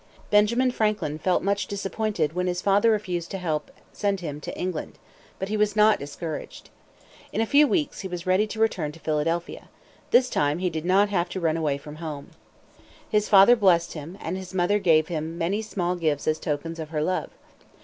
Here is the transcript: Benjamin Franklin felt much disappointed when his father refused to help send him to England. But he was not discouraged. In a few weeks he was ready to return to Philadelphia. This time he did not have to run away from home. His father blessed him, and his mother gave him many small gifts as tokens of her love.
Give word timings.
Benjamin 0.31 0.71
Franklin 0.71 1.19
felt 1.19 1.43
much 1.43 1.67
disappointed 1.67 2.33
when 2.33 2.47
his 2.47 2.59
father 2.59 2.89
refused 2.89 3.29
to 3.29 3.37
help 3.37 3.69
send 3.93 4.19
him 4.19 4.41
to 4.41 4.57
England. 4.57 4.97
But 5.37 5.49
he 5.49 5.55
was 5.57 5.75
not 5.75 5.99
discouraged. 5.99 6.71
In 7.31 7.39
a 7.39 7.45
few 7.45 7.67
weeks 7.67 7.99
he 7.99 8.07
was 8.07 8.25
ready 8.25 8.47
to 8.47 8.59
return 8.59 8.91
to 8.93 8.99
Philadelphia. 8.99 9.69
This 10.09 10.27
time 10.27 10.57
he 10.57 10.71
did 10.71 10.85
not 10.85 11.09
have 11.09 11.29
to 11.29 11.39
run 11.39 11.55
away 11.55 11.77
from 11.77 11.97
home. 11.97 12.31
His 13.07 13.29
father 13.29 13.55
blessed 13.55 13.93
him, 13.93 14.17
and 14.19 14.37
his 14.37 14.55
mother 14.55 14.79
gave 14.79 15.07
him 15.07 15.37
many 15.37 15.61
small 15.61 15.95
gifts 15.95 16.27
as 16.27 16.39
tokens 16.39 16.79
of 16.79 16.89
her 16.89 17.03
love. 17.03 17.29